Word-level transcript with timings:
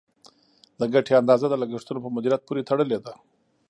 د 0.79 0.81
ګټې 0.93 1.13
اندازه 1.21 1.45
د 1.49 1.53
لګښتونو 1.61 1.99
په 2.03 2.09
مدیریت 2.15 2.41
پورې 2.47 2.65
تړلې 2.69 2.99
ده. 3.05 3.13